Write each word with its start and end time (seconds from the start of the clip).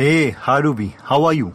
Hey, 0.00 0.30
hi 0.32 0.52
Ruby, 0.60 0.84
how 1.04 1.16
are 1.24 1.32
you? 1.34 1.48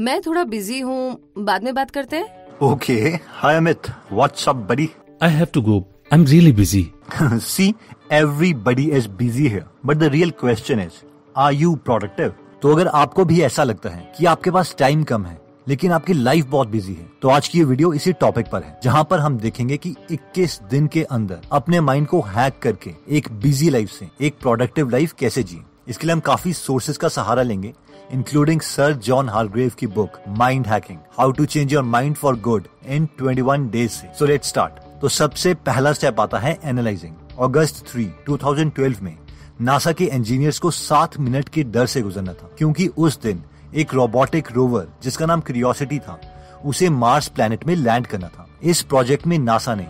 मैं 0.00 0.20
थोड़ा 0.22 0.42
busy 0.44 0.78
हूँ 0.80 1.32
बाद 1.38 1.64
में 1.64 1.74
बात 1.74 1.90
करते 1.90 2.16
हैं 2.16 2.58
Okay, 2.62 3.10
hi 3.40 3.50
Amit, 3.58 3.88
what's 4.10 4.46
up 4.52 4.62
buddy? 4.70 4.86
I 5.20 5.28
have 5.28 5.52
to 5.56 5.62
go. 5.62 5.76
I'm 6.10 6.24
really 6.24 6.52
busy. 6.52 6.82
See, 7.48 7.68
everybody 8.10 8.86
is 8.90 9.06
busy 9.20 9.48
here, 9.48 9.66
but 9.84 10.00
the 10.00 10.08
real 10.10 10.32
question 10.40 10.82
is, 10.86 10.96
are 11.36 11.52
you 11.52 11.70
productive? 11.90 12.32
तो 12.62 12.72
अगर 12.74 12.88
आपको 12.94 13.24
भी 13.24 13.40
ऐसा 13.40 13.64
लगता 13.64 13.90
है 13.90 14.12
कि 14.16 14.26
आपके 14.26 14.50
पास 14.50 14.74
टाइम 14.78 15.04
कम 15.04 15.26
है 15.26 15.38
लेकिन 15.68 15.92
आपकी 15.92 16.12
लाइफ 16.12 16.46
बहुत 16.46 16.68
बिज़ी 16.68 16.94
है 16.94 17.06
तो 17.22 17.28
आज 17.28 17.48
की 17.48 17.58
ये 17.58 17.64
वीडियो 17.64 17.92
इसी 17.94 18.12
टॉपिक 18.20 18.46
पर 18.52 18.62
है 18.62 18.78
जहाँ 18.84 19.04
पर 19.10 19.18
हम 19.18 19.36
देखेंगे 19.38 19.76
कि 19.76 19.94
21 20.10 20.60
दिन 20.70 20.86
के 20.96 21.02
अंदर 21.18 21.46
अपने 21.52 21.80
माइंड 21.80 22.06
को 22.06 22.20
हैक 22.34 22.58
करके 22.62 22.94
एक 23.16 23.30
बिज़ी 23.42 23.70
लाइफ 23.70 23.90
से 23.90 24.08
एक 24.26 24.38
प्रोडक्टिव 24.40 24.90
लाइफ 24.90 25.12
कैसे 25.18 25.42
जिए 25.42 25.62
इसके 25.88 26.06
लिए 26.06 26.14
हम 26.14 26.20
काफ़ी 26.20 26.52
सोर्सेज 26.52 26.96
का 26.96 27.08
सहारा 27.08 27.42
लेंगे 27.42 27.72
इंक्लूडिंग 28.12 28.60
सर 28.60 28.92
जॉन 28.92 29.28
हार्ग्रेव 29.28 29.72
की 29.78 29.86
book 29.86 30.18
mind 30.28 30.66
hacking 30.66 30.98
how 31.18 31.30
to 31.30 31.44
change 31.44 31.72
your 31.72 31.82
mind 31.82 32.16
for 32.16 32.36
good 32.40 32.68
in 32.86 33.08
21 33.22 33.70
days 33.70 33.90
से 33.90 34.08
सो 34.18 34.26
लेट 34.26 34.44
स्टार्ट 34.44 35.00
तो 35.00 35.08
सबसे 35.08 35.54
पहला 35.54 35.92
स्टेप 35.92 36.20
आता 36.20 36.38
है 36.38 36.58
एनालाइजिंग 36.64 37.14
अगस्त 37.40 37.84
3 37.96 38.06
2012 38.30 39.00
में 39.02 39.16
नासा 39.60 39.92
के 39.92 40.04
इंजीनियर्स 40.04 40.58
को 40.58 40.70
सात 40.70 41.18
मिनट 41.20 41.48
के 41.48 41.62
डर 41.62 41.86
से 41.86 42.00
गुजरना 42.02 42.32
था, 42.32 42.48
क्योंकि 42.58 42.86
उस 42.86 43.20
दिन 43.22 43.42
एक 43.74 43.94
रोबोटिक 43.94 44.52
रोवर 44.52 44.86
जिसका 45.02 45.26
नाम 45.26 45.40
क्रियोसिटी 45.40 45.98
था, 45.98 46.20
उसे 46.64 46.88
मार्स 46.88 47.28
प्लैनेट 47.28 47.66
में 47.66 47.74
लैंड 47.76 48.06
करना 48.06 48.28
था। 48.28 48.46
इस 48.62 48.82
प्रोजेक्ट 48.82 49.26
में 49.26 49.38
नासा 49.38 49.74
ने 49.74 49.86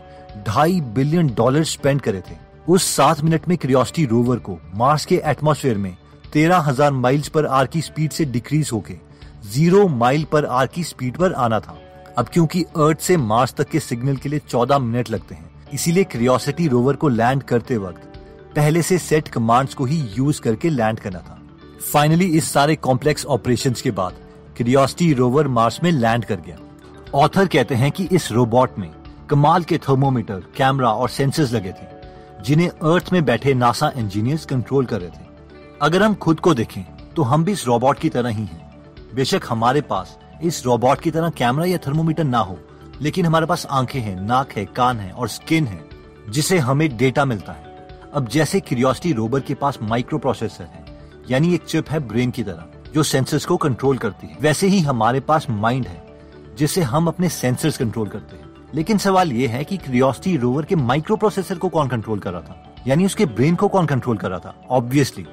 ढाई 0.47 0.81
बिलियन 0.81 1.35
डॉलर 1.35 1.65
स्पेंड 1.65 2.01
करे 2.01 2.21
थे। 2.21 2.37
उस 2.69 2.87
सात 2.97 3.21
मिनट 3.21 3.49
में 3.49 3.57
क्रियोसिटी 3.59 4.05
रोवर 4.07 4.39
को 4.39 4.59
मार्स 4.75 5.05
के 5.05 5.23
एटमॉस्फेयर 5.25 5.79
में 5.79 5.97
तेरह 6.35 6.59
हज़ार 6.61 6.93
माइल्स 6.93 7.29
पर 7.29 7.47
आर 7.47 7.67
की 7.67 7.81
स्पीड 7.83 8.13
से 8.13 8.25
डिक्रीज 8.27 8.71
होके, 8.73 8.95
ज़ीरो 9.47 9.87
माइल 9.89 10.25
पर 10.33 10.45
आर 10.47 10.67
की 10.67 10.83
स्पीड 10.85 11.17
पर 11.17 11.33
आना 11.35 11.59
था। 11.61 11.77
अब 12.19 12.29
क्योंकि 12.29 12.63
अर्थ 12.63 13.01
से 13.01 13.17
मार्स 13.19 13.55
तक 13.55 13.69
के 13.69 13.81
सिग्नल 13.81 14.17
के 14.17 14.29
लिए 14.29 14.39
चौदह 14.41 14.79
मिनट 14.81 15.11
लगते 15.11 15.35
हैं, 15.35 15.51
इसीलिए 15.75 16.05
क्रियोसिटी 16.07 16.67
रोवर 16.69 16.97
को 16.97 17.09
लैंड 17.11 17.43
करते 17.43 17.77
वक्त 17.79 18.11
पहले 18.57 18.83
से 18.83 18.99
सेट 19.01 19.29
कमांड्स 19.29 19.75
को 19.75 19.85
ही 19.85 19.97
यूज़ 20.17 20.41
करके 20.41 20.71
लैंड 20.71 21.01
करना 21.01 21.19
था। 21.19 21.39
फाइनली 21.83 22.27
इस 22.29 22.53
सारे 22.53 22.77
कॉम्प्लेक्स 22.79 23.27
ऑपरेशंस 23.27 23.83
के 23.83 23.91
बाद 23.93 24.15
क्रियोसिटी 24.57 25.13
रोवर 25.13 25.49
मार्स 25.49 25.83
में 25.83 25.91
लैंड 25.93 26.25
कर 26.25 26.37
गया। 26.37 26.57
ऑथर 27.15 27.47
कहते 27.49 27.75
हैं 27.75 27.91
कि 27.91 28.09
इस 28.13 28.31
रोबोट 28.33 28.79
में 28.79 28.91
कमाल 29.31 29.63
के 29.63 29.79
थर्मोमीटर, 29.79 30.43
कैमरा 30.57 30.91
और 30.91 31.09
सेंसर्स 31.11 31.53
लगे 31.53 31.71
थे, 31.71 31.87
जिन्हें 32.45 32.69
अर्थ 32.69 33.13
में 33.13 33.25
बैठे 33.25 33.55
नासा 33.55 33.93
इंजीनियर्स 33.97 34.45
कंट्रोल 34.47 34.85
कर 34.87 35.01
रहे 35.01 35.11
थे। 35.11 35.24
अगर 35.85 36.03
हम 36.03 36.15
खुद 36.15 36.41
को 36.41 36.53
देखें 36.55 36.83
तो 37.17 37.23
हम 37.23 37.45
भी 37.45 37.53
इस 37.53 37.67
रोबोट 37.67 37.99
की 37.99 38.09
तरह 38.09 38.29
ही 38.29 38.45
हैं। 38.45 38.83
बेशक 39.15 39.41
हमारे 39.49 39.81
पास 39.81 40.17
इस 40.43 40.65
रोबोट 40.67 41.01
की 41.01 41.11
तरह 41.11 41.31
कैमरा 41.31 41.65
या 41.65 41.79
थर्मोमीटर 41.79 42.25
ना 42.25 42.39
हो, 42.39 42.59
लेकिन 43.03 43.27
हमारे 43.27 43.47
पास 43.47 43.67
आँखें 43.71 44.01
हैं, 44.01 44.21
नाक 44.21 44.53
है, 44.53 44.65
कान 44.67 45.01
है 45.01 45.11
और 45.11 45.29
स्किन 45.29 45.67
है, 45.67 45.81
जिसे 46.29 46.59
हमें 46.59 46.97
डेटा 46.97 47.25
मिलता 47.25 47.53
है। 47.53 47.89
अब 48.15 48.29
जैसे 48.29 48.61
क्यूरियोसिटी 48.61 49.13
रोबर 49.13 49.41
के 49.41 49.55
पास 49.55 49.79
माइक्रो 49.83 50.19
प्रोसेसर 50.19 50.65
है, 50.65 50.85
यानी 51.31 51.55
एक 51.55 51.65
चिप 51.65 51.91
है 51.91 51.99
ब्रेन 51.99 52.31
की 52.31 52.43
तरह, 52.43 52.65
जो 52.95 53.03
सेंसर्स 53.03 53.45
को 53.45 53.57
कंट्रोल 53.57 53.99
करती 53.99 54.27
है, 54.27 54.39
वैसे 54.41 54.67
ही 54.67 54.81
हमारे 54.81 55.21
पास 55.21 55.47
माइंड 55.51 55.87
है, 55.87 56.03
जिसे 56.59 56.83
हम 56.83 57.09
अपने 57.09 57.29
सेंसर्स 57.29 57.79
कंट्रोल 57.79 58.09
करते 58.09 58.37
हैं। 58.37 58.49
लेकिन 58.75 58.99
सवाल 58.99 59.33
ये 59.33 59.47
है 59.47 59.65
कि 59.65 59.77
क्यूरियोसिटी 59.77 60.37
रोवर 60.37 60.65
के 60.65 60.77
माइक्रो 60.77 61.17
प्रोसेसर 61.17 61.59
को 61.59 61.69
कौन 61.69 61.89
कंट्रोल 61.89 62.19
कर 62.19 62.33
रहा 62.33 62.41
था? 62.41 62.75
यानी 62.87 63.07
उसके 63.07 63.27
ब्रेन 63.27 63.55
को 63.55 63.69
कौन 63.69 63.87
कंट्रोल 63.87 64.17
कर 64.17 64.31
रहा 64.31 64.39
था? 64.39 64.55
ऑब्वियसली 64.71 65.27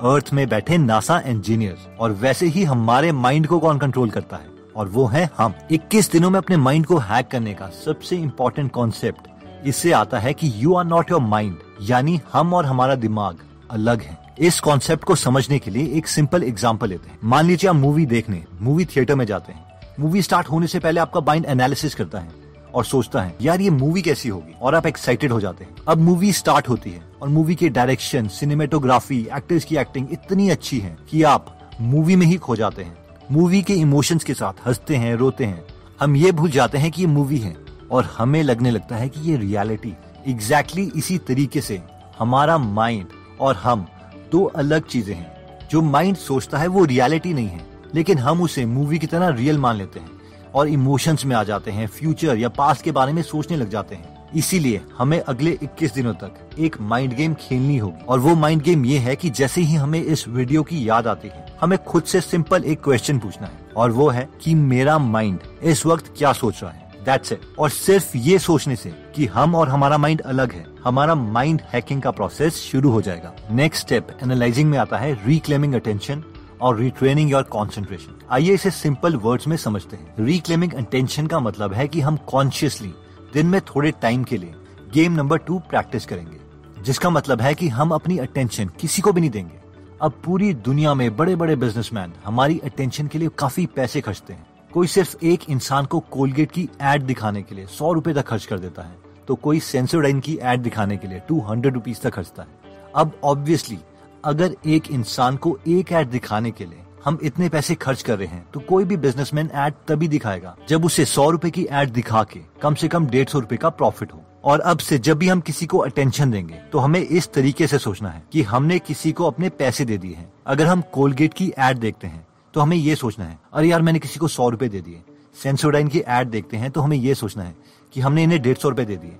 अर्थ 0.00 0.28
में 0.32 0.48
बैठे 0.48 0.76
नासा 0.78 1.18
इंजीनियर 1.26 1.96
और 2.00 2.12
वैसे 2.12 2.46
ही 2.46 2.62
हमारे 2.64 3.10
माइंड 3.12 3.46
को 3.46 3.58
कौन 3.58 3.78
कंट्रोल 3.78 4.10
करता 4.10 4.36
है? 4.36 4.46
और 4.76 4.88
वो 4.88 5.06
है 5.06 5.28
हम। 5.38 5.54
21 5.72 6.10
दिनों 6.12 6.30
में 6.30 6.38
अपने 6.38 6.56
माइंड 6.56 6.86
को 6.86 6.96
हैक 6.98 7.28
करने 7.28 7.54
का 7.54 7.68
सबसे 7.84 8.16
इम्पोर्टेंट 8.16 8.70
कॉन्सेप्ट 8.72 9.66
इससे 9.66 9.92
आता 9.92 10.18
है 10.18 10.34
कि 10.34 10.52
you 10.56 10.74
are 10.74 10.84
not 10.84 11.10
your 11.10 11.20
mind 11.20 11.56
यानी 11.82 12.20
हम 12.32 12.54
और 12.54 12.66
हमारा 12.66 12.94
दिमाग 12.94 13.38
अलग 13.70 14.02
है। 14.02 14.16
इस 14.38 14.60
कॉन्सेप्ट 14.60 15.04
को 15.04 15.14
समझने 15.14 15.58
के 15.58 15.70
लिए 15.70 15.96
एक 15.98 16.08
सिंपल 16.08 16.42
एग्ज़ाम्पल 16.42 16.88
लेते 16.88 17.10
हैं। 17.10 17.18
मान 17.24 17.46
लीजिए 17.46 17.70
आप 17.70 17.76
मूवी 17.76 18.06
देखने 18.06 18.44
मूवी 18.60 18.84
थिएटर 18.84 19.14
में 19.14 19.24
जाते 19.26 19.52
हैं। 19.52 19.66
मूवी 20.00 20.22
स्टार्ट 20.22 20.48
होने 20.48 20.66
से 20.66 20.78
पहले 20.78 21.00
आपका 21.00 21.20
माइंड 21.20 21.46
एनालिसिस 21.46 21.94
करता 21.94 22.18
है। 22.18 22.37
और 22.74 22.84
सोचता 22.84 23.22
है, 23.22 23.34
यार, 23.40 23.60
ये 23.60 23.70
मूवी 23.70 24.02
कैसी 24.02 24.28
होगी? 24.28 24.54
और 24.62 24.74
आप 24.74 24.86
एक्साइटेड 24.86 25.32
हो 25.32 25.40
जाते 25.40 25.64
हैं। 25.64 25.74
अब 25.88 25.98
मूवी 25.98 26.32
स्टार्ट 26.32 26.68
होती 26.68 26.90
है 26.90 27.02
और 27.22 27.28
मूवी 27.28 27.54
के 27.54 27.68
डायरेक्शन 27.68 28.28
सिनेमेटोग्राफी 28.28 29.28
एक्टर्स 29.36 29.64
की 29.64 29.76
एक्टिंग 29.76 30.06
इतनी 30.12 30.50
अच्छी 30.50 30.78
है 30.78 30.96
कि 31.10 31.22
आप 31.22 31.70
मूवी 31.80 32.16
में 32.16 32.26
ही 32.26 32.36
खो 32.36 32.56
जाते 32.56 32.82
हैं। 32.82 32.98
मूवी 33.32 33.62
के 33.62 33.74
इमोशंस 33.74 34.24
के 34.24 34.34
साथ 34.34 34.68
हँसते 34.68 34.96
हैं, 34.96 35.14
रोते 35.14 35.44
हैं। 35.44 35.64
हम 36.00 36.16
ये 36.16 36.32
भूल 36.32 36.50
जाते 36.50 36.78
हैं 36.78 36.90
कि 36.90 37.02
ये 37.02 37.08
मूवी 37.08 37.38
है 37.38 37.56
और 37.90 38.04
हमें 38.18 38.42
लगने 38.42 38.70
लगता 38.70 38.96
है 38.96 39.08
कि 39.08 39.20
ये 39.20 39.36
रियलिटी 39.36 39.94
एग्जैक्टली 40.26 40.82
exactly 40.82 40.98
इसी 40.98 41.18
तरीके 41.18 41.60
से 41.60 41.82
हमारा 42.18 42.58
माइंड 42.58 43.06
और 43.40 43.56
हम 43.56 43.86
दो 44.32 44.44
अलग 44.44 44.82
चीज़ें 44.86 45.14
हैं। 45.14 45.58
जो 45.70 45.82
माइंड 45.82 46.16
सोचता 46.16 46.58
है 46.58 46.66
वो 46.66 46.84
रियलिटी 46.84 47.34
नहीं 47.34 47.48
है, 47.48 47.66
लेकिन 47.94 48.18
हम 48.18 48.42
उसे 48.42 48.66
मूवी 48.66 48.98
की 48.98 49.06
तरह 49.06 49.28
रियल 49.28 49.58
मान 49.58 49.76
लेते 49.76 50.00
हैं। 50.00 50.10
और 50.54 50.68
इमोशंस 50.68 51.24
में 51.24 51.36
आ 51.36 51.44
जाते 51.44 51.70
हैं 51.70 51.86
फ्यूचर 51.86 52.36
या 52.36 52.48
पास्ट 52.48 52.82
के 52.82 52.92
बारे 52.92 53.12
में 53.12 53.22
सोचने 53.22 53.56
लग 53.56 53.70
जाते 53.70 53.94
हैं। 53.94 54.18
इसीलिए 54.34 54.80
हमें 54.98 55.20
अगले 55.20 55.58
21 55.62 55.94
दिनों 55.94 56.14
तक 56.14 56.50
एक 56.58 56.80
माइंड 56.80 57.14
गेम 57.14 57.34
खेलनी 57.34 57.76
होगी। 57.76 58.04
और 58.04 58.18
वो 58.18 58.34
माइंड 58.34 58.62
गेम 58.62 58.84
ये 58.84 58.98
है 58.98 59.16
कि 59.16 59.30
जैसे 59.30 59.60
ही 59.60 59.74
हमें 59.74 60.02
इस 60.02 60.28
वीडियो 60.28 60.62
की 60.62 60.88
याद 60.88 61.06
आती 61.06 61.28
है, 61.28 61.46
हमें 61.60 61.78
खुद 61.84 62.02
से 62.02 62.20
सिंपल 62.20 62.64
एक 62.64 62.82
क्वेश्चन 62.84 63.18
पूछना 63.18 63.46
है। 63.46 63.58
और 63.76 63.90
वो 63.90 64.08
है 64.08 64.28
कि 64.42 64.54
मेरा 64.54 64.98
माइंड 64.98 65.38
इस 65.62 65.86
वक्त 65.86 66.12
क्या 66.18 66.32
सोच 66.32 66.62
रहा 66.62 66.72
है? 66.72 66.88
दैट्स 67.04 67.32
इट 67.32 67.40
और 67.58 67.70
सिर्फ़ 67.70 68.16
ये 68.16 68.38
सोचने 68.38 68.76
से 68.76 68.94
कि 69.14 69.26
हम 69.26 69.54
और 69.54 69.68
हमारा 69.68 69.98
माइंड 69.98 70.20
अलग 70.20 70.52
है, 70.52 70.66
हमारा 70.84 71.14
माइंड 71.14 71.62
हैकिंग 71.72 72.02
का 72.02 72.10
प्रोसेस 72.10 72.54
शुरू 72.54 72.90
हो 72.90 73.02
जाएगा। 73.02 73.32
नेक्स्ट 73.50 73.86
स्टेप 73.86 74.08
एनालाइजिंग 74.22 74.70
में 74.70 74.78
आता 74.78 74.98
है 74.98 75.26
रिक्लेमिंग 75.26 75.74
अटेंशन 75.74 76.24
और 76.60 76.76
रिट्रेनिंग 76.76 77.30
योर 77.30 77.42
कॉन्सेंट्रेशन 77.42 78.18
आइए 78.30 78.54
इसे 78.54 78.70
सिंपल 78.70 79.16
वर्ड्स 79.16 79.46
में 79.48 79.56
समझते 79.56 79.96
हैं. 79.96 80.14
रिक्लेमिंग 80.20 80.72
अटेंशन 80.74 81.26
का 81.26 81.40
मतलब 81.40 81.72
है 81.72 81.86
कि 81.88 82.00
हम 82.00 82.16
कॉन्शियसली 82.26 82.92
दिन 83.34 83.46
में 83.46 83.60
थोड़े 83.66 83.90
टाइम 84.02 84.24
के 84.24 84.36
लिए 84.36 84.54
गेम 84.94 85.12
नंबर 85.12 85.38
टू 85.38 85.58
प्रैक्टिस 85.60 86.06
करेंगे, 86.06 86.36
जिसका 86.82 87.10
मतलब 87.10 87.40
है 87.40 87.54
कि 87.54 87.68
हम 87.68 87.90
अपनी 87.90 88.18
अटेंशन 88.18 88.70
किसी 88.80 89.02
को 89.02 89.12
भी 89.12 89.20
नहीं 89.20 89.30
देंगे। 89.30 89.60
अब 90.02 90.20
पूरी 90.24 90.52
दुनिया 90.54 90.94
में 90.94 91.16
बड़े 91.16 91.34
बड़े 91.36 91.56
बिजनेसमैन 91.56 92.12
हमारी 92.24 92.60
अटेंशन 92.64 93.06
के 93.06 93.18
लिए 93.18 93.28
काफ़ी 93.38 93.66
पैसे 93.66 94.00
खर्चते 94.00 94.32
हैं। 94.32 94.46
कोई 94.72 94.86
सिर्फ़ 94.86 95.24
एक 95.24 95.48
इंसान 95.50 95.86
को 95.86 96.00
कोलगेट 96.10 96.50
की 96.52 96.68
एड 96.82 97.02
दिखाने 97.02 97.42
के 97.42 97.54
लिए 97.54 97.66
सौ 97.68 97.92
रूपए 97.92 98.12
तक 98.14 98.26
खर्च 98.26 98.46
कर 98.46 98.58
देता 98.58 98.82
है 98.82 98.96
तो 99.28 99.34
कोई 99.34 99.60
सेंसोडाइन 99.60 100.20
की 100.20 100.38
एड 100.42 100.60
दिखाने 100.60 100.96
के 100.96 101.08
लिए 101.08 101.20
टू 101.28 101.40
हंड्रेड 101.40 101.74
रुपीज़ 101.74 102.00
तक 102.00 102.10
खर्चता 102.10 102.42
है। 102.42 102.48
अब 102.96 103.12
ऑब्वियसली 103.24 103.78
अगर 104.24 104.54
एक 104.66 104.90
इंसान 104.90 105.36
को 105.36 105.58
एक 105.68 105.92
एड 105.92 106.08
दिखाने 106.08 106.50
के 106.50 106.64
लिए 106.64 106.84
हम 107.04 107.18
इतने 107.22 107.48
पैसे 107.48 107.74
खर्च 107.74 108.02
कर 108.02 108.18
रहे 108.18 108.28
हैं 108.28 108.44
तो 108.52 108.60
कोई 108.60 108.84
भी 108.84 108.96
बिजनेसमैन 108.96 109.50
एड 109.54 109.74
तभी 109.88 110.08
दिखाएगा 110.08 110.56
जब 110.68 110.84
उसे 110.84 111.04
सौ 111.04 111.28
रूपए 111.30 111.50
की 111.50 111.66
एड 111.72 111.90
दिखा 111.90 112.22
के 112.24 112.40
कम 112.62 112.74
से 112.74 112.88
कम 112.88 113.06
डेढ़ 113.06 113.28
सौ 113.28 113.38
रूपए 113.38 113.56
का 113.56 113.68
प्रॉफिट 113.70 114.12
हो। 114.12 114.22
और 114.44 114.60
अब 114.60 114.78
से 114.78 114.98
जब 114.98 115.18
भी 115.18 115.28
हम 115.28 115.40
किसी 115.40 115.66
को 115.66 115.78
अटेंशन 115.78 116.30
देंगे 116.30 116.54
तो 116.72 116.78
हमें 116.78 117.00
इस 117.00 117.32
तरीके 117.32 117.66
से 117.66 117.78
सोचना 117.78 118.08
है 118.08 118.22
कि 118.32 118.42
हमने 118.42 118.78
किसी 118.78 119.12
को 119.12 119.26
अपने 119.26 119.48
पैसे 119.50 119.84
दे 119.84 119.98
दिए 119.98 120.14
हैं। 120.14 120.32
अगर 120.46 120.66
हम 120.66 120.82
कोलगेट 120.92 121.34
की 121.34 121.52
एड 121.58 121.78
देखते 121.78 122.06
हैं 122.06 122.26
तो 122.54 122.60
हमें 122.60 122.76
ये 122.76 122.94
सोचना 122.94 123.24
है, 123.24 123.38
अरे 123.52 123.68
यार 123.68 123.82
मैंने 123.82 123.98
किसी 123.98 124.20
को 124.20 124.28
सौ 124.28 124.48
रूपए 124.48 124.68
दे 124.68 124.80
दिए। 124.80 125.02
सेंसोडाइन 125.36 125.88
की 125.88 126.02
एड 126.08 126.28
देखते 126.28 126.56
हैं 126.56 126.70
तो 126.70 126.80
हमें 126.80 126.96
ये 126.96 127.14
सोचना 127.14 127.42
है 127.42 127.54
कि 127.92 128.00
हमने 128.00 128.22
इन्हें 128.22 128.40
डेढ़ 128.42 128.56
सौ 128.56 128.68
रूपए 128.68 128.84
दे 128.84 128.96
दिए। 128.96 129.16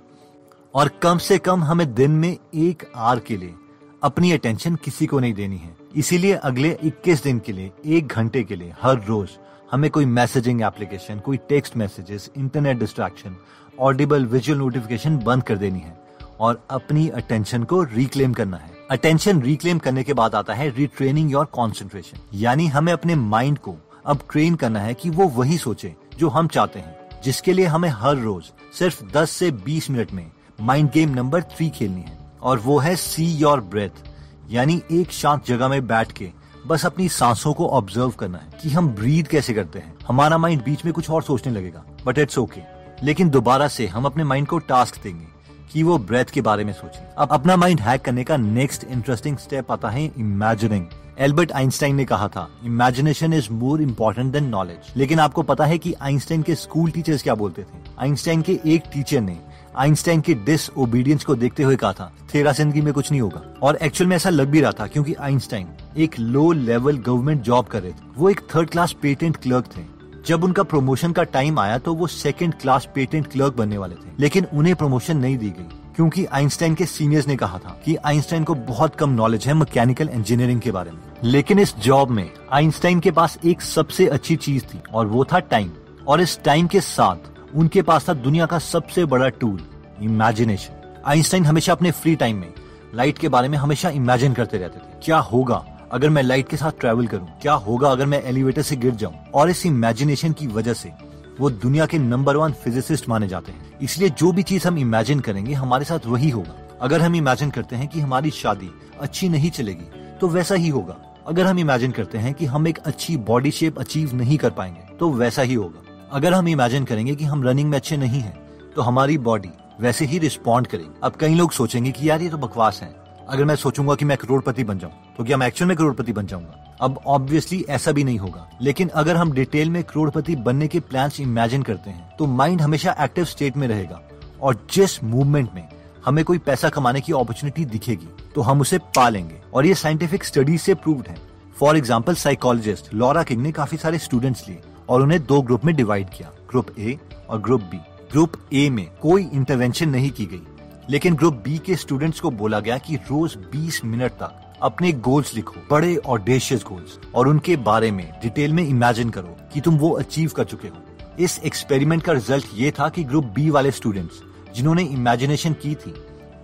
और 0.74 0.88
कम 1.02 1.18
से 1.18 1.38
कम 1.38 1.64
हमें 1.64 1.92
दिन 1.94 2.10
में 2.12 2.36
एक 2.54 2.90
आर 2.96 3.18
के 3.18 3.36
लिए 3.36 3.54
अपनी 4.02 4.32
अटेंशन 4.32 4.74
किसी 4.74 5.06
को 5.06 5.18
नहीं 5.18 5.34
देनी 5.34 5.56
है। 5.56 5.76
इसीलिए 5.96 6.32
अगले 6.32 6.78
21 6.84 7.22
दिन 7.22 7.38
के 7.38 7.52
लिए, 7.52 7.70
एक 7.86 8.06
घंटे 8.06 8.42
के 8.44 8.56
लिए, 8.56 8.74
हर 8.82 9.00
रोज 9.04 9.30
हमें 9.72 9.90
कोई 9.90 10.04
मैसेजिंग 10.06 10.62
एप्लीकेशन 10.62 11.18
कोई 11.18 11.36
text 11.36 11.76
messages 11.76 12.30
internet 12.36 12.78
distraction 12.78 13.36
audible 13.78 14.26
visual 14.26 14.58
notification 14.58 15.16
बंद 15.16 15.42
कर 15.42 15.56
देनी 15.56 15.78
है 15.78 15.96
और 16.40 16.62
अपनी 16.70 17.08
अटेंशन 17.08 17.64
को 17.64 17.82
रिक्लेम 17.82 18.32
करना 18.32 18.56
है। 18.56 18.70
अटेंशन 18.90 19.42
रिक्लेम 19.42 19.78
करने 19.78 20.04
के 20.04 20.12
बाद 20.12 20.34
आता 20.34 20.54
है 20.54 20.70
रिट्रेनिंग 20.70 21.32
योर 21.32 21.44
कॉन्सेंट्रेशन 21.44 22.18
यानी 22.34 22.66
हमें 22.66 22.92
अपने 22.92 23.14
माइंड 23.14 23.58
को 23.58 23.76
अब 24.06 24.20
ट्रेन 24.32 24.54
करना 24.54 24.80
है 24.80 24.94
कि 24.94 25.10
वो 25.10 25.28
वही 25.28 25.58
सोचे 25.58 25.94
जो 26.18 26.28
हम 26.28 26.46
चाहते 26.46 26.78
हैं, 26.78 27.22
जिसके 27.24 27.52
लिए 27.52 27.66
हमें 27.66 27.88
हर 27.88 28.16
रोज 28.16 28.52
सिर्फ़ 28.78 29.04
10 29.04 29.30
से 29.30 29.50
20 29.50 29.90
मिनट 29.90 30.12
में 30.12 30.30
माइंड 30.60 30.90
गेम 30.90 31.10
नंबर 31.10 31.42
थ्री 31.42 31.70
खेलनी 31.70 32.00
है। 32.00 32.27
और 32.42 32.58
वो 32.58 32.78
है 32.78 32.94
सी 32.96 33.26
योर 33.26 33.60
ब्रेथ 33.60 34.06
यानी 34.50 34.80
एक 34.92 35.12
शांत 35.12 35.46
जगह 35.46 35.68
में 35.68 35.86
बैठ 35.86 36.12
के 36.12 36.30
बस 36.66 36.84
अपनी 36.86 37.08
सांसों 37.08 37.52
को 37.52 37.68
ऑब्ज़र्व 37.68 38.10
करना 38.10 38.38
है 38.38 38.58
कि 38.62 38.70
हम 38.70 38.88
ब्रीद 38.88 39.28
कैसे 39.28 39.54
करते 39.54 39.78
हैं। 39.78 39.94
हमारा 40.08 40.38
माइंड 40.38 40.62
बीच 40.64 40.84
में 40.84 40.94
कुछ 40.94 41.10
और 41.10 41.22
सोचने 41.22 41.52
लगेगा 41.52 41.84
बट 42.06 42.18
इट्स 42.18 42.38
ओके 42.38 42.60
लेकिन 43.02 43.30
दोबारा 43.30 43.68
से 43.68 43.86
हम 43.86 44.04
अपने 44.04 44.24
माइंड 44.24 44.46
को 44.46 44.58
टास्क 44.58 45.02
देंगे 45.02 45.26
कि 45.72 45.82
वो 45.82 45.98
ब्रेथ 45.98 46.24
के 46.24 46.40
बारे 46.40 46.64
में 46.64 46.72
सोचे। 46.72 47.04
अब 47.18 47.28
अपना 47.30 47.56
माइंड 47.56 47.80
हैक 47.80 48.02
करने 48.02 48.24
का 48.24 48.36
नेक्स्ट 48.36 48.84
इंटरेस्टिंग 48.84 49.36
स्टेप 49.36 49.72
आता 49.72 49.88
है 49.88 50.04
इमेजिनिंग 50.04 50.86
एल्बर्ट 51.18 51.52
आइंस्टाइन 51.52 51.94
ने 51.96 52.04
कहा 52.04 52.28
था 52.28 52.48
imagination 52.64 53.32
is 53.32 53.50
more 53.50 53.82
important 53.82 54.32
than 54.32 54.44
knowledge 54.44 54.92
लेकिन 54.96 55.20
आपको 55.20 55.42
पता 55.42 55.64
है 55.64 55.78
कि 55.78 55.94
आइंस्टाइन 56.02 56.42
के 56.42 56.54
स्कूल 56.54 56.90
टीचर्स 56.90 57.22
क्या 57.22 57.34
बोलते 57.34 57.62
थे? 57.62 57.78
आइंस्टाइन 58.00 58.42
के 58.42 58.58
एक 58.66 58.82
टीचर 58.92 59.20
ने 59.20 59.38
आइंस्टाइन 59.78 60.20
के 60.20 60.34
डिस 60.36 60.68
ओबीडियंस 60.72 61.24
को 61.24 61.34
देखते 61.34 61.62
हुए 61.62 61.76
कहा 61.76 61.92
था, 61.92 62.12
तेरा 62.32 62.52
ज़िंदगी 62.52 62.80
में 62.80 62.92
कुछ 62.92 63.10
नहीं 63.10 63.20
होगा। 63.20 63.42
और 63.62 63.76
एक्चुअल 63.76 64.08
में 64.08 64.14
ऐसा 64.16 64.30
लग 64.30 64.48
भी 64.48 64.60
रहा 64.60 64.72
था 64.72 64.86
क्योंकि 64.86 65.14
आइंस्टाइन 65.14 65.68
एक 65.96 66.18
लो 66.18 66.50
लेवल 66.52 66.96
गवर्नमेंट 66.98 67.42
जॉब 67.42 67.66
कर 67.66 67.82
रहे 67.82 67.92
थे। 67.92 68.06
वो 68.16 68.30
एक 68.30 68.40
थर्ड 68.54 68.70
क्लास 68.70 68.92
पेटेंट 69.02 69.36
क्लर्क 69.36 69.66
थे। 69.76 69.82
जब 70.26 70.44
उनका 70.44 70.62
प्रमोशन 70.62 71.12
का 71.12 71.22
टाइम 71.24 71.58
आया 71.58 71.78
तो 71.78 71.94
वो 71.94 72.06
सेकंड 72.06 72.54
क्लास 72.54 72.88
पेटेंट 72.94 73.26
क्लर्क 73.26 73.56
बनने 73.56 73.78
वाले 73.78 73.94
थे। 73.94 74.10
लेकिन 74.20 74.46
उन्हें 74.46 74.74
प्रमोशन 74.76 75.16
नहीं 75.16 75.36
दी 75.38 75.50
गई, 75.50 75.68
क्योंकि 75.96 76.24
आइंस्टाइन 76.26 76.74
के 76.74 76.86
सीनियर्स 76.86 77.28
ने 77.28 77.36
कहा 77.36 77.58
था 77.58 77.80
कि 77.84 77.96
आइंस्टाइन 77.96 78.44
को 78.44 78.54
बहुत 78.66 78.96
कम 78.96 79.10
नॉलेज 79.12 79.46
है 79.46 79.54
मैकेनिकल 79.54 80.08
इंजीनियरिंग 80.08 80.60
के 80.60 80.72
बारे 80.72 80.90
में। 80.90 81.00
लेकिन 81.24 81.58
इस 81.58 81.76
जॉब 81.78 82.10
में 82.10 82.28
आइंस्टाइन 82.52 83.00
के 83.00 83.10
पास 83.12 83.38
एक 83.44 83.62
सबसे 83.62 84.06
अच्छी 84.08 84.36
चीज़ 84.36 84.64
थी, 84.64 84.82
और 84.92 85.06
वो 85.06 85.24
था 85.24 85.38
टाइम 85.40 85.72
और 86.08 86.20
इस 86.20 86.38
टाइम 86.44 86.66
के 86.66 86.80
साथ 86.82 87.36
उनके 87.54 87.82
पास 87.82 88.08
था 88.08 88.12
दुनिया 88.14 88.46
का 88.46 88.58
सबसे 88.58 89.04
बड़ा 89.04 89.28
टूल 89.28 89.60
इमेजिनेशन 90.02 91.02
आइंस्टाइन 91.06 91.44
हमेशा 91.46 91.72
अपने 91.72 91.90
फ्री 91.90 92.14
टाइम 92.16 92.36
में 92.36 92.52
लाइट 92.94 93.18
के 93.18 93.28
बारे 93.28 93.48
में 93.48 93.58
हमेशा 93.58 93.88
इमेजिन 93.90 94.32
करते 94.32 94.58
रहते 94.58 94.78
थे। 94.78 95.00
क्या 95.04 95.18
होगा 95.18 95.64
अगर 95.92 96.10
मैं 96.10 96.22
लाइट 96.22 96.48
के 96.48 96.56
साथ 96.56 96.72
ट्रेवल 96.80 97.06
करूँ? 97.06 97.28
क्या 97.42 97.52
होगा 97.52 97.90
अगर 97.90 98.06
मैं 98.06 98.22
एलिवेटर 98.22 98.62
से 98.62 98.76
गिर 98.76 98.94
जाऊँ? 98.94 99.14
और 99.34 99.50
इस 99.50 99.64
इमेजिनेशन 99.66 100.32
की 100.32 100.46
वजह 100.46 100.72
से 100.72 100.92
वो 101.40 101.50
दुनिया 101.50 101.86
के 101.86 101.98
नंबर 101.98 102.36
वन 102.36 102.52
फिजिसिस्ट 102.52 103.08
माने 103.08 103.28
जाते 103.28 103.52
हैं। 103.52 103.78
इसलिए 103.78 104.08
जो 104.10 104.32
भी 104.32 104.42
चीज़ 104.42 104.66
हम 104.68 104.78
इमेजिन 104.78 105.20
करेंगे, 105.20 105.52
हमारे 105.52 105.84
साथ 105.84 106.06
वही 106.06 106.30
होगा। 106.30 106.54
अगर 106.80 107.00
हम 107.00 107.14
इमेजिन 107.14 107.50
करते 107.50 107.76
हैं 107.76 107.88
कि 107.88 108.00
हमारी 108.00 108.30
शादी 108.30 108.70
अच्छी 109.00 109.28
नहीं 109.28 109.50
चलेगी 109.50 110.16
तो 110.20 110.28
वैसा 110.28 110.54
ही 110.54 110.68
होगा। 110.68 110.96
अगर 111.26 111.46
हम 111.46 111.58
इमेजिन 111.58 111.90
करते 111.90 112.18
हैं 112.18 112.34
कि 112.34 112.46
हम 112.46 112.68
एक 112.68 112.78
अच्छी 112.78 113.16
बॉडी 113.16 113.50
शेप 113.50 113.78
अचीव 113.78 114.14
नहीं 114.16 114.38
कर 114.38 114.50
पाएँगे 114.50 114.96
तो 114.96 115.10
वैसा 115.10 115.42
ही 115.42 115.54
होगा। 115.54 115.82
अगर 116.10 116.32
हम 116.32 116.46
इमेजिन 116.48 116.84
करेंगे 116.84 117.14
कि 117.14 117.24
हम 117.24 117.42
रनिंग 117.44 117.68
में 117.70 117.76
अच्छे 117.78 117.96
नहीं 117.96 118.20
हैं 118.20 118.36
तो 118.70 118.82
हमारी 118.82 119.16
बॉडी 119.20 119.50
वैसे 119.80 120.04
ही 120.04 120.18
रिस्पॉन्ड 120.18 120.66
करेगी। 120.66 121.00
अब 121.04 121.16
कई 121.20 121.34
लोग 121.34 121.52
सोचेंगे 121.52 121.90
कि 121.90 122.08
यार 122.08 122.22
ये 122.22 122.28
तो 122.28 122.38
बकवास 122.38 122.80
है। 122.82 122.88
अगर 123.28 123.44
मैं 123.44 123.56
सोचूँगा 123.56 123.94
कि 123.94 124.04
मैं 124.04 124.16
करोड़पति 124.16 124.64
बन 124.64 124.78
जाऊँ 124.78 124.92
तो 125.16 125.24
क्या 125.24 125.36
मैं 125.36 125.46
एक्चुअल 125.46 125.68
में 125.68 125.76
करोड़पति 125.76 126.12
बन 126.12 126.26
जाऊँगा? 126.26 126.76
अब 126.80 127.00
ऑब्वियसली 127.06 127.64
ऐसा 127.68 127.92
भी 127.92 128.04
नहीं 128.04 128.18
होगा। 128.18 128.48
लेकिन 128.62 128.88
अगर 128.90 129.16
हम 129.16 129.32
डिटेल 129.32 129.70
में 129.70 129.82
करोड़पति 129.84 130.36
बनने 130.38 130.68
के 130.68 130.80
प्लान 130.80 131.10
इमेजिन 131.20 131.62
करते 131.62 131.90
हैं 131.90 132.16
तो 132.18 132.26
माइंड 132.28 132.60
हमेशा 132.60 132.96
एक्टिव 133.00 133.24
स्टेट 133.26 133.56
में 133.56 133.66
रहेगा। 133.68 134.00
और 134.40 134.66
जिस 134.72 135.02
मूवमेंट 135.04 135.50
में 135.54 135.68
हमें 136.04 136.24
कोई 136.24 136.38
पैसा 136.40 136.68
कमाने 136.68 137.00
की 137.00 137.12
अपॉर्चुनिटी 137.12 137.64
दिखेगी 137.66 138.08
तो 138.34 138.40
हम 138.40 138.60
उसे 138.60 138.78
पा 138.96 139.08
लेंगे 139.08 139.40
और 139.54 139.66
ये 139.66 139.74
साइंटिफिक 139.76 140.24
स्टडीज़ 140.24 140.60
से 140.60 140.74
प्रूव्ड 140.76 141.08
है। 141.08 141.16
For 141.56 141.76
example 141.76 142.14
psychologist 142.14 142.92
Laura 142.94 143.22
King 143.22 143.42
ने 143.42 143.52
काफ़ी 143.52 143.78
सारे 143.78 143.98
स्टूडेंट्स 143.98 144.48
लिए। 144.48 144.60
और 144.88 145.02
उन्हें 145.02 145.24
दो 145.26 145.40
ग्रुप 145.42 145.64
में 145.64 145.74
डिवाइड 145.76 146.10
किया 146.10 146.32
ग्रुप 146.50 146.70
ए 146.78 146.98
और 147.28 147.40
ग्रुप 147.40 147.60
बी 147.62 147.80
ग्रुप 148.12 148.36
ए 148.52 148.68
में 148.70 148.86
कोई 149.02 149.22
इंटरवेंशन 149.24 149.88
नहीं 149.88 150.10
की 150.10 150.26
गई, 150.26 150.42
लेकिन 150.90 151.14
ग्रुप 151.14 151.34
बी 151.44 151.58
के 151.58 151.76
स्टूडेंट्स 151.76 152.20
को 152.20 152.30
बोला 152.32 152.60
गया 152.60 152.78
कि 152.78 152.96
रोज 153.10 153.36
20 153.54 153.84
मिनट 153.84 154.12
तक 154.12 154.44
अपने 154.62 154.92
गोल्स 154.92 155.34
लिखो, 155.34 155.60
बड़े 155.70 155.94
और 155.96 156.22
डेशियस 156.22 156.64
गोल्स 156.64 156.98
और 157.14 157.28
उनके 157.28 157.56
बारे 157.58 157.90
में 157.90 158.10
डिटेल 158.22 158.52
में 158.52 158.62
इमेजिन 158.62 159.10
करो 159.10 159.36
कि 159.52 159.60
तुम 159.60 159.76
वो 159.78 159.90
अचीव 159.90 160.30
कर 160.36 160.44
चुके 160.44 160.68
हो। 160.68 160.82
इस 161.18 161.38
एक्सपेरिमेंट 161.44 162.02
का 162.02 162.12
रिज़ल्ट 162.12 162.46
ये 162.54 162.70
था 162.78 162.88
कि 162.88 163.04
ग्रुप 163.04 163.24
बी 163.34 163.48
वाले 163.50 163.70
स्टूडेंट्स 163.70 164.22
जिन्होंने 164.56 164.82
इमेजिनेशन 164.84 165.52
की 165.62 165.74
थी, 165.74 165.94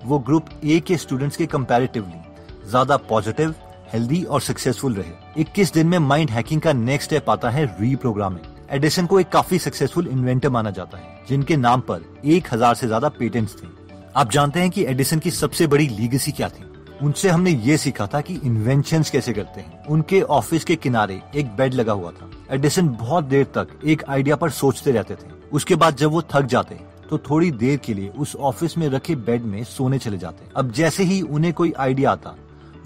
वो 0.05 0.19
ग्रुप 0.19 0.49
ए 0.65 0.79
के 0.81 0.97
स्टूडेंट्स 0.97 1.37
के 1.37 1.47
कंपैरेटिवली 1.47 2.69
ज़्यादा 2.71 2.97
पॉजिटिव 3.09 3.55
हेल्दी 3.95 4.23
और 4.25 4.41
सक्सेसफुल 4.41 4.95
रहे। 4.95 5.43
21 5.43 5.73
दिन 5.75 5.87
में 5.87 5.99
माइंड 6.01 6.31
हैकिंग 6.31 6.61
का 6.61 6.73
नेक्स्ट 6.73 7.09
स्टेप 7.09 7.31
आता 7.31 7.51
है 7.51 7.65
रीप्रोग्रामिंग 7.81 8.53
एडिसन 8.71 9.07
को 9.07 9.21
एक 9.21 9.29
काफ़ी 9.29 9.59
सक्सेसफुल 9.59 10.07
इन्वेंटर 10.09 10.51
माना 10.51 10.71
जाता 10.71 10.99
है, 10.99 11.25
जिनके 11.29 11.57
नाम 11.57 11.81
पर 11.81 12.05
एक 12.27 12.53
हज़ार 12.53 12.75
से 12.75 12.87
ज़्यादा 12.87 13.09
पेटेंट्स 13.09 13.57
थे। 13.57 13.67
आप 14.17 14.31
जानते 14.31 14.61
हैं 14.61 14.71
कि 14.71 14.85
एडिसन 14.85 15.19
की 15.19 15.31
सबसे 15.31 15.67
बड़ी 15.67 15.87
लीगेसी 15.89 16.33
क्या 16.33 16.49
थी? 16.49 16.65
उनसे 17.03 17.29
हमने 17.29 17.51
ये 17.51 17.77
सीखा 17.79 18.07
था 18.07 18.21
कि 18.21 18.35
इन्वेंशन 18.45 19.03
कैसे 19.13 19.33
करते 19.33 19.61
हैं। 19.61 19.85
उनके 19.87 20.21
ऑफ़िस 20.23 20.65
के 20.65 20.77
किनारे 20.77 21.21
एक 21.35 21.57
बेड 21.57 21.75
लगा 21.75 21.93
हुआ 21.93 22.11
था। 22.11 22.31
एडिसन 22.51 22.89
बहुत 22.91 23.25
देर 23.25 23.45
तक 23.55 23.79
एक 23.85 24.05
आइडिया 24.09 24.37
पर 24.37 24.51
सोचते 24.53 24.93
रहते 24.93 25.15
थे। 25.15 25.33
उसके 25.53 25.75
बाद 25.75 25.97
जब 25.97 26.11
वो 26.11 26.23
थक 26.33 26.47
जाते 26.47 26.79
तो 27.11 27.19
थोड़ी 27.21 27.51
देर 27.53 27.77
के 27.77 27.95
लिए 27.95 28.09
उस 28.09 28.35
ऑफ़िस 28.43 28.77
में 28.79 28.89
रखे 28.89 29.15
बेड 29.17 29.43
में 29.45 29.63
सोने 29.67 29.99
चले 29.99 30.19
जाते। 30.19 30.47
अब 30.57 30.71
जैसे 30.73 31.05
ही 31.05 31.21
उन्हें 31.23 31.53
कोई 31.53 31.73
आइडिया 31.79 32.13
आता 32.13 32.35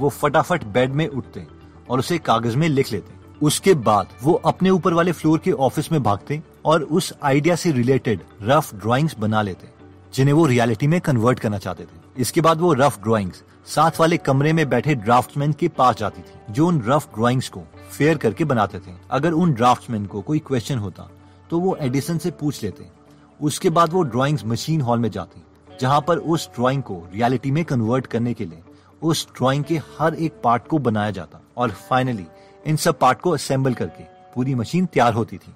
वो 0.01 0.09
फटाफट 0.09 0.65
बेड 0.65 0.93
में 0.93 1.07
उठते 1.09 1.47
और 1.91 1.99
उसे 1.99 2.19
कागज़ 2.19 2.57
में 2.57 2.69
लिख 2.69 2.93
लेते 2.93 3.17
उसके 3.43 3.75
बाद 3.87 4.09
वो 4.23 4.33
अपने 4.47 4.71
ऊपर 4.71 4.95
वाले 4.95 5.13
फ्लोर 5.13 5.39
के 5.39 5.53
ऑफ़िस 5.53 5.91
में 5.93 6.03
भागते 6.03 6.43
और 6.65 6.83
उस 6.83 7.13
आइडिया 7.23 7.57
से 7.57 7.73
रिलेटेड 7.73 8.21
रफ 8.43 8.75
ड्राइंग्स 8.75 9.19
बना 9.19 9.43
लेते 9.43 9.69
जिन्हें 10.15 10.35
वो 10.35 10.47
रियलिटी 10.47 10.87
में 10.87 11.01
कन्वर्ट 11.01 11.39
करना 11.39 11.59
चाहते 11.59 11.85
थे। 11.85 12.21
इसके 12.21 12.41
बाद 12.41 12.61
वो 12.61 12.73
रफ 12.73 12.99
ड्राइंग्स 13.03 13.43
साथ 13.67 14.01
वाले 14.01 14.17
कमरे 14.19 14.53
में 14.53 14.69
बैठे 14.69 14.95
ड्राफ्टमैन 14.95 15.53
के 15.53 15.69
पास 15.69 15.97
जाती 15.97 16.21
थी, 16.21 16.53
जो 16.53 16.67
उन 16.67 16.83
रफ 16.87 17.09
ड्राइंग्स 17.17 17.49
को 17.49 17.63
फेयर 17.91 18.17
करके 18.17 18.45
बनाते 18.45 18.79
थे। 18.79 18.93
अगर 19.11 19.33
उन 19.33 19.53
ड्राफ्टमैन 19.53 20.07
को 20.07 20.21
कोई 20.23 20.39
क्वेश्चन 20.39 20.79
होता 20.79 21.09
तो 21.51 21.59
वो 21.61 21.77
एडिसन 21.81 22.19
से 22.19 22.31
पूछ 22.33 22.63
लेते 22.63 22.87
उसके 23.41 23.71
बाद 23.71 23.93
वो 23.93 24.03
ड्राइंग्स 24.05 24.45
मशीन 24.47 24.81
हॉल 24.81 24.99
में 24.99 25.11
जाती, 25.11 25.43
जहाँ 25.81 26.01
पर 26.01 26.19
उस 26.19 26.49
ड्राइंग 26.57 26.83
को 26.83 27.03
रियलिटी 27.13 27.51
में 27.51 27.65
कन्वर्ट 27.65 28.07
करने 28.07 28.35
के 28.35 28.45
लिए 28.45 28.63
उस 29.03 29.27
ड्राइंग 29.37 29.65
के 29.65 29.77
हर 29.99 30.15
एक 30.15 30.41
पार्ट 30.45 30.67
को 30.69 30.79
बनाया 30.79 31.11
जाता 31.11 31.41
और 31.57 31.71
फाइनली 31.89 32.27
इन 32.65 32.77
सब 32.77 32.99
पार्ट 32.99 33.21
को 33.21 33.31
असेंबल 33.31 33.75
करके 33.75 34.05
पूरी 34.35 34.55
मशीन 34.55 34.87
तैयार 34.87 35.15
होती 35.15 35.37
थी। 35.37 35.55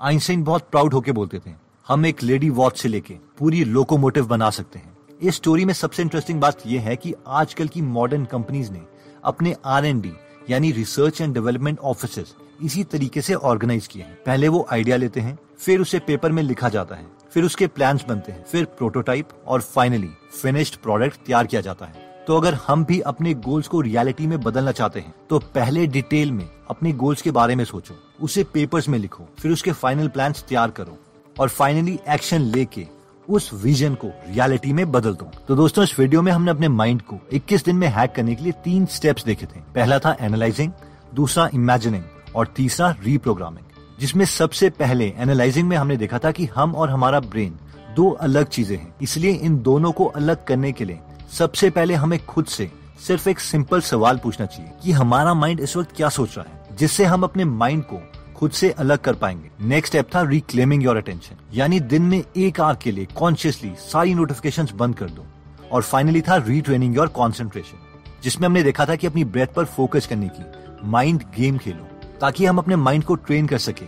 आइंस्टाइन 0.00 0.42
बहुत 0.44 0.68
प्राउड 0.70 0.94
होके 0.94 1.12
बोलते 1.12 1.38
थे, 1.38 1.50
हम 1.86 2.06
एक 2.06 2.22
लेडी 2.22 2.50
वॉच 2.50 2.78
से 2.78 2.88
लेके 2.88 3.14
पूरी 3.38 3.64
लोकोमोटिव 3.64 4.26
बना 4.26 4.50
सकते 4.50 4.78
हैं। 4.78 4.96
इस 5.20 5.36
स्टोरी 5.36 5.64
में 5.64 5.74
सबसे 5.74 6.02
इंटरेस्टिंग 6.02 6.40
बात 6.40 6.66
यह 6.66 6.82
है 6.82 6.96
कि 6.96 7.14
आजकल 7.26 7.68
की 7.68 7.82
मॉडर्न 7.82 8.24
कंपनीज़ 8.24 8.70
ने 8.72 8.82
अपने 9.24 9.54
आर 9.64 9.84
एंड 9.84 10.02
डी 10.02 10.12
यानी 10.50 10.70
रिसर्च 10.72 11.20
एंड 11.20 11.34
डेवलपमेंट 11.34 11.78
ऑफ़िस 11.78 12.34
इसी 12.62 12.84
तरीके 12.84 13.20
से 13.20 13.34
ऑर्गेनाइज 13.34 13.86
किए 13.86 14.02
हैं। 14.02 14.14
पहले 14.26 14.48
वो 14.48 14.66
आइडिया 14.72 14.96
लेते 14.96 15.20
हैं, 15.20 15.38
फिर 15.58 15.80
उसे 15.80 15.98
पेपर 15.98 16.32
में 16.32 16.42
लिखा 16.42 16.68
जाता 16.68 16.94
है, 16.94 17.06
फिर 17.32 17.44
उसके 17.44 17.66
प्लान्स 17.66 18.04
बनते 18.04 18.32
हैं, 18.32 18.44
फिर 18.44 18.64
प्रोटोटाइप 18.78 19.28
और 19.46 19.60
फाइनली 19.60 20.10
फिनिश्ड 20.32 20.76
प्रोडक्ट 20.76 21.24
तैयार 21.26 21.46
किया 21.46 21.60
जाता 21.60 21.86
है। 21.86 22.01
तो 22.26 22.36
अगर 22.36 22.54
हम 22.66 22.84
भी 22.84 22.98
अपने 23.00 23.32
गोल्स 23.36 23.68
को 23.68 23.80
रियलिटी 23.80 24.26
में 24.26 24.40
बदलना 24.40 24.72
चाहते 24.72 25.00
हैं 25.00 25.14
तो 25.30 25.38
पहले 25.54 25.86
डिटेल 25.86 26.32
में 26.32 26.48
अपने 26.70 26.92
गोल्स 26.92 27.22
के 27.22 27.30
बारे 27.30 27.54
में 27.54 27.64
सोचो। 27.64 27.94
उसे 28.22 28.44
पेपर्स 28.44 28.88
में 28.88 28.98
लिखो, 28.98 29.24
फिर 29.38 29.52
उसके 29.52 29.72
फाइनल 29.72 30.08
प्लान 30.08 30.32
तैयार 30.48 30.70
करो 30.70 30.98
और 31.36 31.48
फाइनली 31.48 31.98
एक्शन 32.08 32.40
लेके 32.40 32.86
उस 33.28 33.50
विजन 33.54 33.94
को 33.94 34.08
रियलिटी 34.26 34.72
में 34.72 34.90
बदल 34.92 35.14
दो। 35.14 35.30
तो 35.48 35.56
दोस्तों, 35.56 35.84
इस 35.84 35.98
वीडियो 35.98 36.22
में 36.22 36.30
हमने 36.32 36.50
अपने 36.50 36.68
माइंड 36.68 37.02
को 37.02 37.18
21 37.32 37.64
दिन 37.64 37.76
में 37.76 37.86
हैक 37.88 38.12
करने 38.12 38.34
के 38.34 38.42
लिए 38.42 38.52
तीन 38.64 38.86
स्टेप्स 38.88 39.24
देखे 39.24 39.46
थे। 39.46 39.60
पहला 39.74 39.98
था 39.98 40.16
एनालाइजिंग 40.20 40.72
दूसरा 41.14 41.48
इमेजिनिंग 41.54 42.04
और 42.36 42.46
तीसरा 42.56 42.94
रीप्रोग्रामिंग 43.02 43.66
जिसमें 44.00 44.24
सबसे 44.24 44.70
पहले 44.70 45.12
एनालाइजिंग 45.18 45.68
में 45.68 45.76
हमने 45.76 45.96
देखा 45.96 46.18
था 46.18 46.30
कि 46.30 46.46
हम 46.46 46.74
और 46.74 46.90
हमारा 46.90 47.20
ब्रेन 47.22 47.58
दो 47.96 48.10
अलग 48.10 48.46
चीज़ें 48.46 48.76
हैं। 48.76 48.94
इसलिए 49.02 49.32
इन 49.32 49.58
दोनों 49.62 49.92
को 49.92 50.04
अलग 50.06 50.44
करने 50.44 50.72
के 50.72 50.84
लिए 50.84 51.00
सबसे 51.32 51.68
पहले 51.70 51.94
हमें 51.94 52.18
खुद 52.26 52.46
से 52.46 52.70
सिर्फ़ 53.06 53.28
एक 53.28 53.38
सिंपल 53.40 53.80
सवाल 53.80 54.18
पूछना 54.18 54.46
चाहिए 54.46 54.72
कि 54.82 54.92
हमारा 54.92 55.32
माइंड 55.34 55.60
इस 55.60 55.76
वक्त 55.76 55.94
क्या 55.96 56.08
सोच 56.08 56.36
रहा 56.38 56.44
है, 56.48 56.76
जिससे 56.76 57.04
हम 57.04 57.22
अपने 57.22 57.44
माइंड 57.44 57.82
को 57.84 58.00
खुद 58.36 58.50
से 58.50 58.70
अलग 58.70 58.98
कर 58.98 59.14
पाएँगे। 59.14 59.50
नेक्स्ट 59.60 59.92
स्टेप 59.92 60.08
था 60.14 60.22
रिक्लेमिंग 60.22 60.84
योर 60.84 60.96
अटेंशन 60.96 61.36
यानी 61.54 61.80
दिन 61.80 62.02
में 62.02 62.22
एक 62.36 62.60
आवर 62.60 62.76
के 62.82 62.92
लिए 62.92 63.06
कॉन्शियसली 63.14 63.72
सारी 63.78 64.14
नोटिफिकेशन 64.14 64.68
बंद 64.74 64.96
कर 64.96 65.10
दो। 65.10 65.24
और 65.72 65.82
फाइनली 65.82 66.20
था 66.20 66.36
रीट्रेनिंग 66.36 66.96
योर 66.96 67.08
कॉन्सेंट्रेशन 67.08 67.78
जिसमें 68.22 68.48
हमने 68.48 68.62
देखा 68.62 68.86
था 68.86 68.96
कि 68.96 69.06
अपनी 69.06 69.24
ब्रेथ 69.24 69.54
पर 69.56 69.64
फोकस 69.64 70.06
करने 70.06 70.28
की 70.28 70.44
माइंड 70.84 71.22
गेम 71.36 71.58
खेलो, 71.58 71.86
ताकि 72.20 72.46
हम 72.46 72.58
अपने 72.58 72.76
माइंड 72.76 73.04
को 73.04 73.14
ट्रेन 73.14 73.46
कर 73.46 73.58
सके 73.58 73.86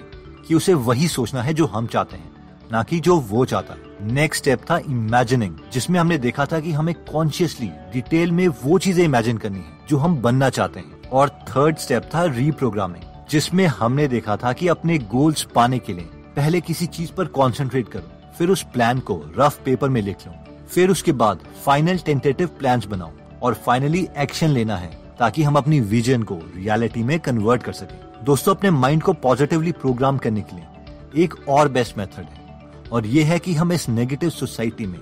कि 0.48 0.54
उसे 0.54 0.74
वही 0.74 1.08
सोचना 1.08 1.42
है 1.42 1.54
जो 1.54 1.66
हम 1.66 1.86
चाहते 1.86 2.16
हैं, 2.16 2.32
ना 2.72 2.82
कि 2.82 3.00
जो 3.00 3.20
वो 3.20 3.44
चाहता 3.44 3.74
है। 3.74 3.83
नेक्स्ट 4.02 4.42
स्टेप 4.42 4.60
था 4.70 4.78
इमेजिनिंग 4.78 5.56
जिसमें 5.72 5.98
हमने 6.00 6.18
देखा 6.18 6.44
था 6.46 6.60
कि 6.60 6.72
हमें 6.72 6.94
कॉन्शियसली 7.12 7.70
डिटेल 7.92 8.32
में 8.32 8.46
वो 8.48 8.78
चीज़ें 8.78 9.04
इमेजिन 9.04 9.38
करनी 9.38 9.58
है, 9.58 9.78
जो 9.88 9.96
हम 9.96 10.16
बनना 10.16 10.48
चाहते 10.50 10.80
हैं। 10.80 11.08
और 11.08 11.28
थर्ड 11.28 11.76
स्टेप 11.76 12.08
था 12.14 12.24
रीप्रोग्रामिंग 12.24 13.04
जिसमें 13.30 13.66
हमने 13.66 14.08
देखा 14.08 14.36
था 14.36 14.52
कि 14.52 14.68
अपने 14.68 14.98
गोल्स 14.98 15.42
पाने 15.54 15.78
के 15.78 15.92
लिए 15.92 16.08
पहले 16.36 16.60
किसी 16.60 16.86
चीज़ 16.86 17.12
पर 17.12 17.24
कंसंट्रेट 17.24 17.88
करो, 17.88 18.10
फिर 18.38 18.50
उस 18.50 18.62
प्लान 18.62 18.98
को 18.98 19.22
रफ 19.38 19.60
पेपर 19.64 19.88
में 19.88 20.00
लिख 20.02 20.26
लो, 20.26 20.34
फिर 20.68 20.90
उसके 20.90 21.12
बाद 21.12 21.40
फाइनल 21.64 21.98
टेंटेटिव 21.98 22.48
प्लान 22.48 22.82
बनाओ, 22.88 23.10
और 23.42 23.54
फाइनली 23.54 24.08
एक्शन 24.18 24.48
लेना 24.48 24.76
है, 24.76 24.90
ताकि 25.18 25.42
हम 25.42 25.56
अपनी 25.56 25.80
विजन 25.80 26.22
को 26.22 26.38
रियलिटी 26.56 27.02
में 27.02 27.18
कन्वर्ट 27.20 27.62
कर 27.62 27.72
सके। 27.72 28.24
दोस्तों, 28.24 28.54
अपने 28.54 28.70
माइंड 28.70 29.02
को 29.02 29.12
पॉजिटिवली 29.12 29.72
प्रोग्राम 29.72 30.18
करने 30.18 30.40
के 30.40 30.56
लिए 30.56 31.24
एक 31.24 31.34
और 31.48 31.68
बेस्ट 31.68 31.98
मेथड 31.98 32.18
है। 32.18 32.43
और 32.92 33.06
ये 33.06 33.22
है 33.22 33.38
कि 33.38 33.54
हम 33.54 33.72
इस 33.72 33.88
नेगेटिव 33.88 34.30
सोसाइटी 34.30 34.86
में 34.86 34.98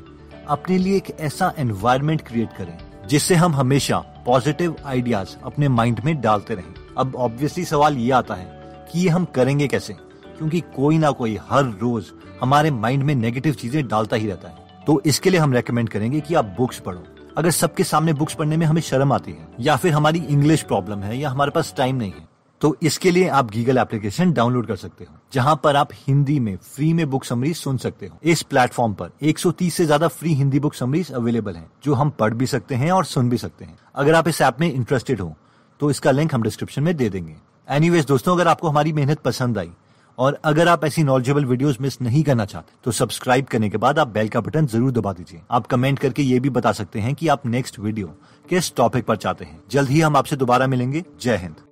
अपने 0.48 0.78
लिए 0.78 0.96
एक 0.96 1.10
ऐसा 1.20 1.52
एनवायरमेंट 1.58 2.20
क्रिएट 2.20 2.56
करें, 2.58 2.78
जिससे 3.08 3.34
हम 3.34 3.54
हमेशा 3.54 3.98
पॉजिटिव 4.26 4.76
आइडियाज़ 4.86 5.36
अपने 5.44 5.68
माइंड 5.68 6.00
में 6.04 6.20
डालते 6.20 6.54
रहें। 6.54 6.74
अब 6.98 7.16
ऑब्वियसली 7.16 7.64
सवाल 7.64 7.96
ये 7.96 8.10
आता 8.10 8.34
है 8.34 8.46
कि 8.92 9.00
ये 9.00 9.08
हम 9.08 9.24
करेंगे 9.24 9.68
कैसे? 9.68 9.92
क्योंकि 10.38 10.60
कोई 10.60 10.98
ना 10.98 11.10
कोई 11.10 11.38
हर 11.50 11.64
रोज 11.64 12.06
हमारे 12.40 12.70
माइंड 12.70 13.02
में 13.02 13.14
नेगेटिव 13.14 13.54
चीज़ें 13.54 13.86
डालता 13.88 14.16
ही 14.16 14.26
रहता 14.26 14.48
है। 14.48 14.84
तो 14.86 15.00
इसके 15.06 15.30
लिए 15.30 15.40
हम 15.40 15.52
रेकमेंड 15.52 15.88
करेंगे 15.88 16.20
कि 16.20 16.34
आप 16.34 16.54
बुक्स 16.58 16.78
पढ़ो। 16.78 17.04
अगर 17.36 17.50
सबके 17.50 17.84
सामने 17.84 18.12
बुक्स 18.12 18.34
पढ़ने 18.34 18.56
में 18.56 18.66
हमें 18.66 18.82
शर्म 18.82 19.12
आती 19.12 19.32
है, 19.32 19.48
या 19.60 19.76
फिर 19.76 19.92
हमारी 19.92 20.18
इंग्लिश 20.18 20.62
प्रॉब्लम 20.62 20.98
है, 20.98 21.18
या 21.18 21.30
हमारे 21.30 21.50
पास 21.50 21.74
टाइम 21.76 21.96
नहीं 21.96 22.12
है 22.12 22.31
तो 22.62 22.76
इसके 22.82 23.10
लिए 23.10 23.28
आप 23.30 23.50
गीगल 23.50 23.78
एप्लीकेशन 23.78 24.32
डाउनलोड 24.32 24.66
कर 24.66 24.76
सकते 24.76 25.04
हो, 25.04 25.14
जहाँ 25.32 25.54
पर 25.64 25.76
आप 25.76 25.88
हिंदी 25.96 26.38
में 26.40 26.56
फ्री 26.56 26.92
में 26.92 27.08
बुक 27.10 27.24
समरीज 27.24 27.56
सुन 27.56 27.76
सकते 27.78 28.06
हो। 28.06 28.18
इस 28.24 28.42
प्लेटफॉर्म 28.44 28.92
पर 28.94 29.10
130 29.22 29.70
से 29.70 29.84
ज़्यादा 29.86 30.08
free 30.08 30.34
Hindi 30.34 30.60
book 30.60 30.74
summaries 30.74 31.10
available 31.12 31.54
हैं, 31.54 31.66
जो 31.84 31.94
हम 31.94 32.10
पढ़ 32.12 32.34
भी 32.34 32.46
सकते 32.48 32.74
हैं 32.74 32.90
और 32.92 33.04
सुन 33.06 33.30
भी 33.30 33.38
सकते 33.38 33.64
हैं। 33.64 33.78
अगर 33.94 34.14
आप 34.14 34.28
इस 34.28 34.40
ऐप 34.42 34.60
में 34.60 34.72
इंटरेस्टेड 34.72 35.20
हो 35.20 35.34
तो 35.80 35.90
इसका 35.90 36.10
लिंक 36.10 36.34
हम 36.34 36.42
डिस्क्रिप्शन 36.42 36.82
में 36.82 36.96
दे 36.96 37.08
देंगे। 37.08 37.34
एनीवेज 37.68 38.06
दोस्तों, 38.06 38.34
अगर 38.34 38.48
आपको 38.48 38.68
हमारी 38.68 38.92
मेहनत 38.92 39.20
पसंद 39.20 39.58
आई, 39.58 39.70
और 40.18 40.38
अगर 40.44 40.68
आप 40.68 40.84
ऐसी 40.84 41.02
नॉलेजेबल 41.04 41.44
वीडियोस 41.44 41.80
मिस 41.80 42.00
नहीं 42.02 42.22
करना 42.22 42.44
चाहते 42.44 42.72
तो 42.84 42.90
सब्सक्राइब 42.92 43.46
करने 43.46 43.70
के 43.70 43.76
बाद 43.78 43.98
आप 43.98 44.08
बेल 44.10 44.28
का 44.28 44.40
बटन 44.40 44.66
ज़रूर 44.66 44.92
दबा 44.92 45.12
दीजिए। 45.12 45.40
आप 45.50 45.66
कमेंट 45.66 45.98
करके 45.98 46.22
ये 46.22 46.40
भी 46.40 46.50
बता 46.50 46.72
सकते 46.74 47.00
हैं 47.00 47.14
कि 47.14 47.28
आप 47.28 47.46
नेक्स्ट 47.48 47.78
वीडियो 47.80 48.14
किस 48.46 48.74
टॉपिक 48.76 49.04
पर 49.04 49.16
चाहते 49.18 49.44
हैं। 49.44 49.60
जल्द 49.70 49.90
ही 49.90 50.00
हम 50.00 50.16
आपसे 50.16 50.36
दोबारा 50.36 50.66
मिलेंगे। 50.68 51.04
जय 51.20 51.36
हिंद। 51.36 51.70